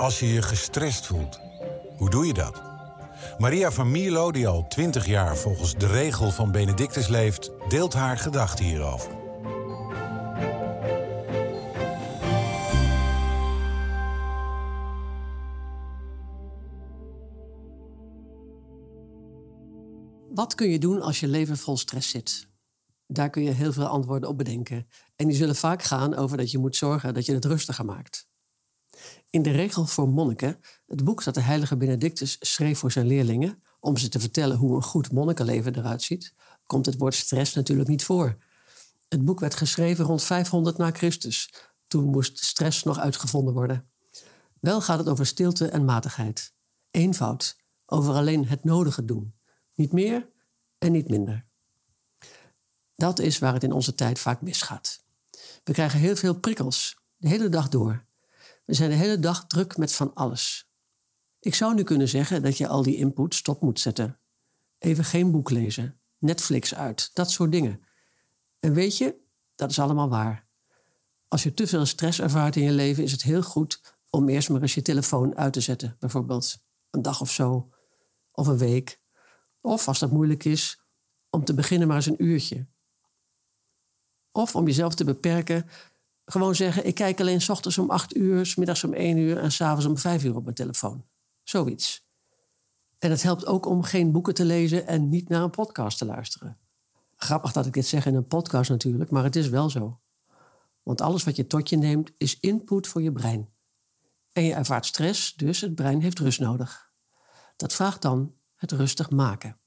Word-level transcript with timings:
Als 0.00 0.20
je 0.20 0.32
je 0.32 0.42
gestrest 0.42 1.06
voelt. 1.06 1.40
Hoe 1.96 2.10
doe 2.10 2.26
je 2.26 2.32
dat? 2.32 2.62
Maria 3.38 3.70
van 3.70 3.90
Mierlo, 3.90 4.32
die 4.32 4.48
al 4.48 4.68
twintig 4.68 5.06
jaar 5.06 5.36
volgens 5.36 5.74
de 5.74 5.86
regel 5.86 6.30
van 6.30 6.52
Benedictus 6.52 7.08
leeft, 7.08 7.50
deelt 7.68 7.92
haar 7.92 8.18
gedachten 8.18 8.64
hierover. 8.64 9.18
Wat 20.34 20.54
kun 20.54 20.70
je 20.70 20.78
doen 20.78 21.02
als 21.02 21.20
je 21.20 21.28
leven 21.28 21.56
vol 21.56 21.76
stress 21.76 22.10
zit? 22.10 22.48
Daar 23.06 23.30
kun 23.30 23.42
je 23.42 23.50
heel 23.50 23.72
veel 23.72 23.86
antwoorden 23.86 24.28
op 24.28 24.38
bedenken. 24.38 24.86
En 25.16 25.26
die 25.26 25.36
zullen 25.36 25.56
vaak 25.56 25.82
gaan 25.82 26.14
over 26.14 26.36
dat 26.36 26.50
je 26.50 26.58
moet 26.58 26.76
zorgen 26.76 27.14
dat 27.14 27.26
je 27.26 27.34
het 27.34 27.44
rustiger 27.44 27.84
maakt. 27.84 28.29
In 29.30 29.42
de 29.42 29.50
regel 29.50 29.86
voor 29.86 30.08
monniken, 30.08 30.60
het 30.86 31.04
boek 31.04 31.24
dat 31.24 31.34
de 31.34 31.40
heilige 31.40 31.76
Benedictus 31.76 32.36
schreef 32.40 32.78
voor 32.78 32.92
zijn 32.92 33.06
leerlingen, 33.06 33.62
om 33.80 33.96
ze 33.96 34.08
te 34.08 34.20
vertellen 34.20 34.56
hoe 34.56 34.76
een 34.76 34.82
goed 34.82 35.12
monnikenleven 35.12 35.76
eruit 35.76 36.02
ziet, 36.02 36.34
komt 36.66 36.86
het 36.86 36.98
woord 36.98 37.14
stress 37.14 37.54
natuurlijk 37.54 37.88
niet 37.88 38.04
voor. 38.04 38.36
Het 39.08 39.24
boek 39.24 39.40
werd 39.40 39.54
geschreven 39.54 40.04
rond 40.04 40.22
500 40.22 40.76
na 40.76 40.90
Christus. 40.90 41.52
Toen 41.86 42.04
moest 42.04 42.44
stress 42.44 42.82
nog 42.82 42.98
uitgevonden 42.98 43.54
worden. 43.54 43.90
Wel 44.60 44.80
gaat 44.80 44.98
het 44.98 45.08
over 45.08 45.26
stilte 45.26 45.68
en 45.68 45.84
matigheid. 45.84 46.54
Eenvoud, 46.90 47.56
over 47.86 48.14
alleen 48.14 48.46
het 48.46 48.64
nodige 48.64 49.04
doen. 49.04 49.34
Niet 49.74 49.92
meer 49.92 50.28
en 50.78 50.92
niet 50.92 51.08
minder. 51.08 51.46
Dat 52.94 53.18
is 53.18 53.38
waar 53.38 53.52
het 53.52 53.64
in 53.64 53.72
onze 53.72 53.94
tijd 53.94 54.18
vaak 54.18 54.40
misgaat. 54.40 55.04
We 55.64 55.72
krijgen 55.72 55.98
heel 55.98 56.16
veel 56.16 56.38
prikkels, 56.38 56.96
de 57.16 57.28
hele 57.28 57.48
dag 57.48 57.68
door. 57.68 58.08
We 58.64 58.74
zijn 58.74 58.90
de 58.90 58.96
hele 58.96 59.18
dag 59.18 59.46
druk 59.46 59.76
met 59.76 59.92
van 59.92 60.14
alles. 60.14 60.70
Ik 61.40 61.54
zou 61.54 61.74
nu 61.74 61.82
kunnen 61.82 62.08
zeggen 62.08 62.42
dat 62.42 62.58
je 62.58 62.68
al 62.68 62.82
die 62.82 62.96
input 62.96 63.34
stop 63.34 63.60
moet 63.60 63.80
zetten. 63.80 64.20
Even 64.78 65.04
geen 65.04 65.30
boek 65.30 65.50
lezen, 65.50 66.00
Netflix 66.18 66.74
uit, 66.74 67.10
dat 67.14 67.30
soort 67.30 67.52
dingen. 67.52 67.80
En 68.58 68.74
weet 68.74 68.96
je, 68.96 69.16
dat 69.54 69.70
is 69.70 69.78
allemaal 69.78 70.08
waar. 70.08 70.48
Als 71.28 71.42
je 71.42 71.54
te 71.54 71.66
veel 71.66 71.86
stress 71.86 72.20
ervaart 72.20 72.56
in 72.56 72.62
je 72.62 72.72
leven, 72.72 73.02
is 73.02 73.12
het 73.12 73.22
heel 73.22 73.42
goed 73.42 73.98
om 74.10 74.28
eerst 74.28 74.48
maar 74.48 74.62
eens 74.62 74.74
je 74.74 74.82
telefoon 74.82 75.36
uit 75.36 75.52
te 75.52 75.60
zetten. 75.60 75.96
Bijvoorbeeld 75.98 76.62
een 76.90 77.02
dag 77.02 77.20
of 77.20 77.30
zo, 77.30 77.72
of 78.32 78.46
een 78.46 78.58
week. 78.58 79.00
Of 79.60 79.88
als 79.88 79.98
dat 79.98 80.10
moeilijk 80.10 80.44
is, 80.44 80.80
om 81.30 81.44
te 81.44 81.54
beginnen 81.54 81.88
maar 81.88 81.96
eens 81.96 82.06
een 82.06 82.24
uurtje. 82.24 82.66
Of 84.32 84.56
om 84.56 84.66
jezelf 84.66 84.94
te 84.94 85.04
beperken 85.04 85.68
gewoon 86.30 86.54
zeggen: 86.54 86.86
ik 86.86 86.94
kijk 86.94 87.20
alleen 87.20 87.40
s 87.40 87.48
ochtends 87.48 87.78
om 87.78 87.90
acht 87.90 88.16
uur, 88.16 88.54
middags 88.56 88.84
om 88.84 88.92
één 88.92 89.16
uur 89.16 89.38
en 89.38 89.52
s'avonds 89.52 89.86
om 89.86 89.98
vijf 89.98 90.24
uur 90.24 90.36
op 90.36 90.42
mijn 90.42 90.54
telefoon. 90.54 91.04
Zoiets. 91.42 92.08
En 92.98 93.10
het 93.10 93.22
helpt 93.22 93.46
ook 93.46 93.66
om 93.66 93.82
geen 93.82 94.12
boeken 94.12 94.34
te 94.34 94.44
lezen 94.44 94.86
en 94.86 95.08
niet 95.08 95.28
naar 95.28 95.42
een 95.42 95.50
podcast 95.50 95.98
te 95.98 96.04
luisteren. 96.04 96.58
Grappig 97.16 97.52
dat 97.52 97.66
ik 97.66 97.72
dit 97.72 97.86
zeg 97.86 98.06
in 98.06 98.14
een 98.14 98.26
podcast 98.26 98.70
natuurlijk, 98.70 99.10
maar 99.10 99.24
het 99.24 99.36
is 99.36 99.48
wel 99.48 99.70
zo. 99.70 100.00
Want 100.82 101.00
alles 101.00 101.24
wat 101.24 101.36
je 101.36 101.46
tot 101.46 101.68
je 101.68 101.76
neemt 101.76 102.10
is 102.16 102.40
input 102.40 102.86
voor 102.86 103.02
je 103.02 103.12
brein. 103.12 103.48
En 104.32 104.42
je 104.42 104.54
ervaart 104.54 104.86
stress, 104.86 105.34
dus 105.34 105.60
het 105.60 105.74
brein 105.74 106.00
heeft 106.00 106.18
rust 106.18 106.40
nodig. 106.40 106.90
Dat 107.56 107.72
vraagt 107.72 108.02
dan 108.02 108.34
het 108.54 108.72
rustig 108.72 109.10
maken. 109.10 109.58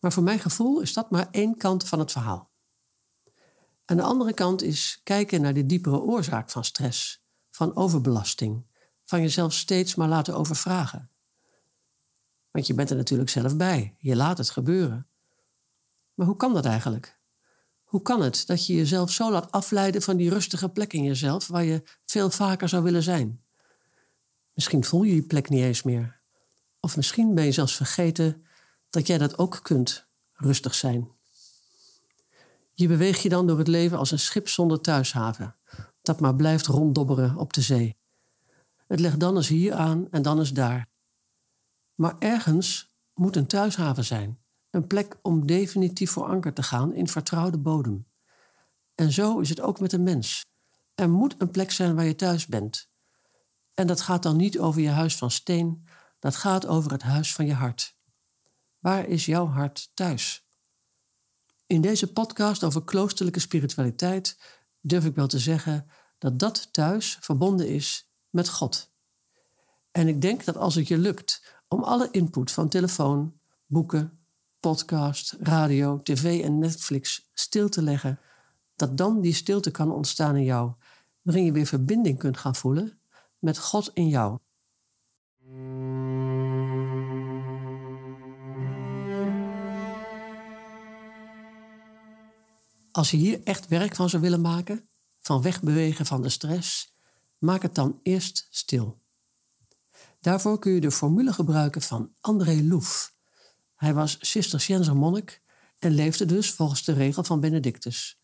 Maar 0.00 0.12
voor 0.12 0.22
mijn 0.22 0.38
gevoel 0.38 0.80
is 0.80 0.92
dat 0.92 1.10
maar 1.10 1.28
één 1.30 1.56
kant 1.56 1.88
van 1.88 1.98
het 1.98 2.12
verhaal. 2.12 2.50
Aan 3.88 3.96
de 3.96 4.02
andere 4.02 4.34
kant 4.34 4.62
is 4.62 5.00
kijken 5.02 5.40
naar 5.40 5.54
de 5.54 5.66
diepere 5.66 6.00
oorzaak 6.00 6.50
van 6.50 6.64
stress, 6.64 7.24
van 7.50 7.76
overbelasting, 7.76 8.66
van 9.04 9.20
jezelf 9.20 9.52
steeds 9.52 9.94
maar 9.94 10.08
laten 10.08 10.36
overvragen. 10.36 11.10
Want 12.50 12.66
je 12.66 12.74
bent 12.74 12.90
er 12.90 12.96
natuurlijk 12.96 13.30
zelf 13.30 13.56
bij, 13.56 13.96
je 13.98 14.16
laat 14.16 14.38
het 14.38 14.50
gebeuren. 14.50 15.08
Maar 16.14 16.26
hoe 16.26 16.36
kan 16.36 16.54
dat 16.54 16.64
eigenlijk? 16.64 17.18
Hoe 17.84 18.02
kan 18.02 18.22
het 18.22 18.46
dat 18.46 18.66
je 18.66 18.74
jezelf 18.74 19.10
zo 19.10 19.30
laat 19.30 19.52
afleiden 19.52 20.02
van 20.02 20.16
die 20.16 20.30
rustige 20.30 20.68
plek 20.68 20.92
in 20.92 21.02
jezelf 21.02 21.46
waar 21.46 21.64
je 21.64 21.82
veel 22.04 22.30
vaker 22.30 22.68
zou 22.68 22.82
willen 22.82 23.02
zijn? 23.02 23.44
Misschien 24.52 24.84
voel 24.84 25.02
je 25.02 25.12
die 25.12 25.26
plek 25.26 25.48
niet 25.48 25.62
eens 25.62 25.82
meer. 25.82 26.20
Of 26.80 26.96
misschien 26.96 27.34
ben 27.34 27.44
je 27.44 27.52
zelfs 27.52 27.76
vergeten 27.76 28.46
dat 28.90 29.06
jij 29.06 29.18
dat 29.18 29.38
ook 29.38 29.60
kunt, 29.62 30.06
rustig 30.32 30.74
zijn. 30.74 31.15
Je 32.78 32.88
beweegt 32.88 33.22
je 33.22 33.28
dan 33.28 33.46
door 33.46 33.58
het 33.58 33.68
leven 33.68 33.98
als 33.98 34.10
een 34.10 34.18
schip 34.18 34.48
zonder 34.48 34.80
thuishaven, 34.80 35.56
dat 36.02 36.20
maar 36.20 36.34
blijft 36.34 36.66
ronddobberen 36.66 37.36
op 37.36 37.52
de 37.52 37.60
zee. 37.60 37.96
Het 38.86 39.00
legt 39.00 39.20
dan 39.20 39.36
eens 39.36 39.48
hier 39.48 39.74
aan 39.74 40.10
en 40.10 40.22
dan 40.22 40.38
eens 40.38 40.52
daar. 40.52 40.88
Maar 41.94 42.16
ergens 42.18 42.94
moet 43.14 43.36
een 43.36 43.46
thuishaven 43.46 44.04
zijn, 44.04 44.38
een 44.70 44.86
plek 44.86 45.18
om 45.22 45.46
definitief 45.46 46.10
voor 46.10 46.26
anker 46.26 46.52
te 46.52 46.62
gaan 46.62 46.94
in 46.94 47.08
vertrouwde 47.08 47.58
bodem. 47.58 48.06
En 48.94 49.12
zo 49.12 49.38
is 49.38 49.48
het 49.48 49.60
ook 49.60 49.80
met 49.80 49.92
een 49.92 50.02
mens. 50.02 50.44
Er 50.94 51.10
moet 51.10 51.34
een 51.38 51.50
plek 51.50 51.70
zijn 51.70 51.94
waar 51.94 52.04
je 52.04 52.14
thuis 52.14 52.46
bent. 52.46 52.90
En 53.74 53.86
dat 53.86 54.00
gaat 54.00 54.22
dan 54.22 54.36
niet 54.36 54.58
over 54.58 54.80
je 54.80 54.90
huis 54.90 55.16
van 55.16 55.30
steen, 55.30 55.86
dat 56.18 56.36
gaat 56.36 56.66
over 56.66 56.92
het 56.92 57.02
huis 57.02 57.34
van 57.34 57.46
je 57.46 57.54
hart. 57.54 57.96
Waar 58.78 59.06
is 59.06 59.26
jouw 59.26 59.46
hart 59.46 59.90
thuis? 59.94 60.45
In 61.66 61.80
deze 61.80 62.12
podcast 62.12 62.64
over 62.64 62.84
kloosterlijke 62.84 63.40
spiritualiteit 63.40 64.38
durf 64.80 65.04
ik 65.04 65.14
wel 65.14 65.26
te 65.26 65.38
zeggen 65.38 65.86
dat 66.18 66.38
dat 66.38 66.68
thuis 66.72 67.18
verbonden 67.20 67.68
is 67.68 68.10
met 68.30 68.48
God. 68.48 68.90
En 69.90 70.08
ik 70.08 70.20
denk 70.20 70.44
dat 70.44 70.56
als 70.56 70.74
het 70.74 70.88
je 70.88 70.98
lukt 70.98 71.60
om 71.68 71.82
alle 71.82 72.08
input 72.10 72.50
van 72.50 72.68
telefoon, 72.68 73.38
boeken, 73.66 74.18
podcast, 74.60 75.36
radio, 75.40 76.02
tv 76.02 76.44
en 76.44 76.58
Netflix 76.58 77.30
stil 77.32 77.68
te 77.68 77.82
leggen, 77.82 78.20
dat 78.76 78.96
dan 78.96 79.20
die 79.20 79.34
stilte 79.34 79.70
kan 79.70 79.92
ontstaan 79.92 80.36
in 80.36 80.44
jou, 80.44 80.72
waarin 81.22 81.44
je 81.44 81.52
weer 81.52 81.66
verbinding 81.66 82.18
kunt 82.18 82.38
gaan 82.38 82.56
voelen 82.56 82.98
met 83.38 83.58
God 83.58 83.90
in 83.94 84.08
jou. 84.08 84.38
Als 92.96 93.10
je 93.10 93.16
hier 93.16 93.42
echt 93.42 93.68
werk 93.68 93.94
van 93.94 94.08
zou 94.08 94.22
willen 94.22 94.40
maken, 94.40 94.88
van 95.20 95.42
wegbewegen 95.42 96.06
van 96.06 96.22
de 96.22 96.28
stress, 96.28 96.96
maak 97.38 97.62
het 97.62 97.74
dan 97.74 98.00
eerst 98.02 98.46
stil. 98.50 99.02
Daarvoor 100.20 100.58
kun 100.58 100.72
je 100.72 100.80
de 100.80 100.90
formule 100.90 101.32
gebruiken 101.32 101.82
van 101.82 102.14
André 102.20 102.62
Louf. 102.62 103.14
Hij 103.74 103.94
was 103.94 104.16
Cisterciënser 104.20 104.96
monnik 104.96 105.42
en 105.78 105.92
leefde 105.92 106.26
dus 106.26 106.50
volgens 106.50 106.84
de 106.84 106.92
regel 106.92 107.24
van 107.24 107.40
Benedictus. 107.40 108.20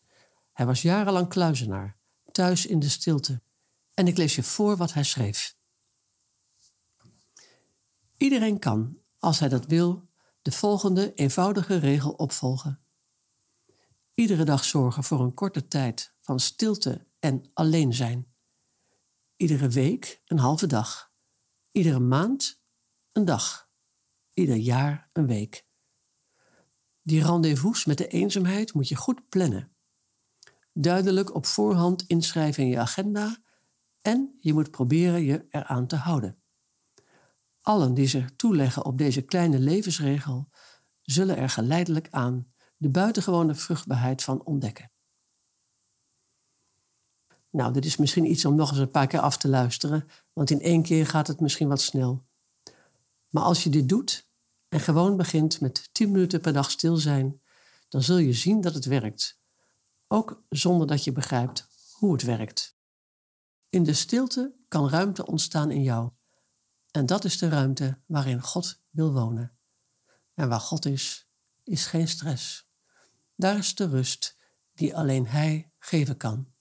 Hij 0.53 0.65
was 0.65 0.81
jarenlang 0.81 1.27
kluizenaar, 1.27 1.97
thuis 2.31 2.65
in 2.65 2.79
de 2.79 2.89
stilte. 2.89 3.41
En 3.93 4.07
ik 4.07 4.17
lees 4.17 4.35
je 4.35 4.43
voor 4.43 4.77
wat 4.77 4.93
hij 4.93 5.03
schreef. 5.03 5.55
Iedereen 8.17 8.59
kan, 8.59 8.97
als 9.19 9.39
hij 9.39 9.49
dat 9.49 9.65
wil, 9.65 10.09
de 10.41 10.51
volgende 10.51 11.13
eenvoudige 11.13 11.77
regel 11.77 12.11
opvolgen. 12.11 12.82
Iedere 14.13 14.43
dag 14.43 14.63
zorgen 14.63 15.03
voor 15.03 15.19
een 15.19 15.33
korte 15.33 15.67
tijd 15.67 16.15
van 16.21 16.39
stilte 16.39 17.07
en 17.19 17.49
alleen 17.53 17.93
zijn. 17.93 18.33
Iedere 19.35 19.69
week 19.69 20.21
een 20.25 20.37
halve 20.37 20.67
dag. 20.67 21.11
Iedere 21.71 21.99
maand 21.99 22.61
een 23.11 23.25
dag. 23.25 23.69
Ieder 24.33 24.55
jaar 24.55 25.09
een 25.13 25.27
week. 25.27 25.65
Die 27.01 27.23
rendezvous 27.23 27.85
met 27.85 27.97
de 27.97 28.07
eenzaamheid 28.07 28.73
moet 28.73 28.87
je 28.87 28.95
goed 28.95 29.29
plannen. 29.29 29.75
Duidelijk 30.73 31.35
op 31.35 31.45
voorhand 31.45 32.03
inschrijven 32.07 32.63
in 32.63 32.69
je 32.69 32.79
agenda 32.79 33.37
en 34.01 34.37
je 34.39 34.53
moet 34.53 34.71
proberen 34.71 35.23
je 35.23 35.45
eraan 35.49 35.87
te 35.87 35.95
houden. 35.95 36.41
Allen 37.61 37.93
die 37.93 38.07
zich 38.07 38.35
toeleggen 38.35 38.85
op 38.85 38.97
deze 38.97 39.21
kleine 39.21 39.59
levensregel 39.59 40.49
zullen 41.01 41.37
er 41.37 41.49
geleidelijk 41.49 42.07
aan 42.11 42.52
de 42.83 42.89
buitengewone 42.89 43.55
vruchtbaarheid 43.55 44.23
van 44.23 44.43
ontdekken. 44.43 44.91
Nou, 47.49 47.73
dit 47.73 47.85
is 47.85 47.97
misschien 47.97 48.25
iets 48.25 48.45
om 48.45 48.55
nog 48.55 48.69
eens 48.69 48.79
een 48.79 48.91
paar 48.91 49.07
keer 49.07 49.19
af 49.19 49.37
te 49.37 49.47
luisteren, 49.47 50.07
want 50.33 50.49
in 50.49 50.61
één 50.61 50.83
keer 50.83 51.07
gaat 51.07 51.27
het 51.27 51.39
misschien 51.39 51.67
wat 51.67 51.81
snel. 51.81 52.25
Maar 53.29 53.43
als 53.43 53.63
je 53.63 53.69
dit 53.69 53.89
doet 53.89 54.29
en 54.67 54.79
gewoon 54.79 55.17
begint 55.17 55.61
met 55.61 55.89
10 55.91 56.11
minuten 56.11 56.41
per 56.41 56.53
dag 56.53 56.71
stil 56.71 56.97
zijn, 56.97 57.41
dan 57.89 58.01
zul 58.01 58.17
je 58.17 58.33
zien 58.33 58.61
dat 58.61 58.73
het 58.73 58.85
werkt. 58.85 59.39
Ook 60.07 60.43
zonder 60.49 60.87
dat 60.87 61.03
je 61.03 61.11
begrijpt 61.11 61.67
hoe 61.91 62.13
het 62.13 62.23
werkt. 62.23 62.77
In 63.69 63.83
de 63.83 63.93
stilte 63.93 64.55
kan 64.67 64.89
ruimte 64.89 65.25
ontstaan 65.25 65.71
in 65.71 65.83
jou. 65.83 66.11
En 66.91 67.05
dat 67.05 67.23
is 67.23 67.37
de 67.37 67.49
ruimte 67.49 68.01
waarin 68.05 68.41
God 68.41 68.81
wil 68.89 69.13
wonen. 69.13 69.57
En 70.33 70.49
waar 70.49 70.59
God 70.59 70.85
is, 70.85 71.27
is 71.63 71.85
geen 71.85 72.07
stress. 72.07 72.71
Daar 73.35 73.57
is 73.57 73.75
de 73.75 73.87
rust 73.87 74.37
die 74.73 74.97
alleen 74.97 75.27
Hij 75.27 75.71
geven 75.79 76.17
kan. 76.17 76.53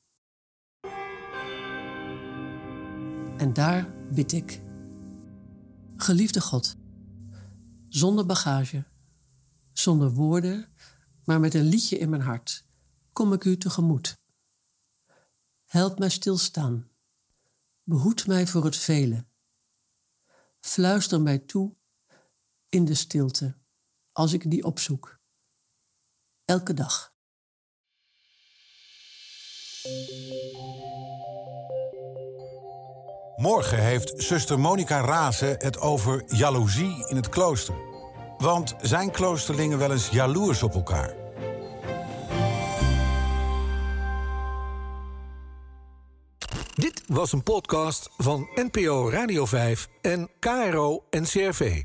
En 3.36 3.52
daar 3.52 3.94
bid 4.12 4.32
ik. 4.32 4.60
Geliefde 5.96 6.40
God, 6.40 6.76
zonder 7.88 8.26
bagage, 8.26 8.84
zonder 9.72 10.10
woorden, 10.10 10.68
maar 11.24 11.40
met 11.40 11.54
een 11.54 11.64
liedje 11.64 11.98
in 11.98 12.10
mijn 12.10 12.22
hart, 12.22 12.66
kom 13.12 13.32
ik 13.32 13.44
u 13.44 13.56
tegemoet. 13.56 14.20
Help 15.64 15.98
mij 15.98 16.08
stilstaan. 16.08 16.90
Behoed 17.82 18.26
mij 18.26 18.46
voor 18.46 18.64
het 18.64 18.76
vele. 18.76 19.26
Fluister 20.60 21.20
mij 21.20 21.38
toe 21.38 21.76
in 22.68 22.84
de 22.84 22.94
stilte 22.94 23.56
als 24.12 24.32
ik 24.32 24.50
die 24.50 24.64
opzoek. 24.64 25.21
Elke 26.52 26.74
dag. 26.74 27.12
Morgen 33.36 33.78
heeft 33.78 34.12
zuster 34.16 34.60
Monica 34.60 35.00
Razen 35.00 35.54
het 35.58 35.78
over 35.78 36.22
jaloezie 36.26 37.08
in 37.08 37.16
het 37.16 37.28
klooster. 37.28 37.74
Want 38.38 38.74
zijn 38.80 39.10
kloosterlingen 39.10 39.78
wel 39.78 39.92
eens 39.92 40.08
jaloers 40.08 40.62
op 40.62 40.74
elkaar? 40.74 41.14
Dit 46.74 47.02
was 47.06 47.32
een 47.32 47.42
podcast 47.42 48.10
van 48.16 48.48
NPO 48.54 49.10
Radio 49.10 49.46
5 49.46 49.88
en 50.00 50.30
KRO 50.38 51.04
NCRV. 51.10 51.82